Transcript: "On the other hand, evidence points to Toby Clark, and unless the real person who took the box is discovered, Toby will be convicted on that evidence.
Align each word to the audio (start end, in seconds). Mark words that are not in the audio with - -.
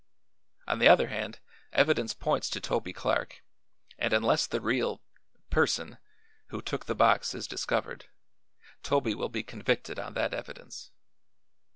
"On 0.67 0.79
the 0.79 0.87
other 0.87 1.09
hand, 1.09 1.39
evidence 1.71 2.15
points 2.15 2.49
to 2.49 2.59
Toby 2.59 2.91
Clark, 2.91 3.43
and 3.99 4.13
unless 4.13 4.47
the 4.47 4.59
real 4.59 5.03
person 5.51 5.99
who 6.47 6.59
took 6.59 6.87
the 6.87 6.95
box 6.95 7.35
is 7.35 7.45
discovered, 7.45 8.07
Toby 8.81 9.13
will 9.13 9.29
be 9.29 9.43
convicted 9.43 9.99
on 9.99 10.15
that 10.15 10.33
evidence. 10.33 10.89